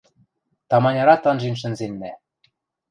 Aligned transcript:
Таманярат 0.69 1.23
анжен 1.31 1.55
шӹнзӹнедӓ. 1.61 2.11